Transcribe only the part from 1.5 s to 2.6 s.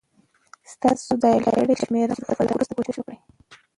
کړې شمېره مصروفه ده، لږ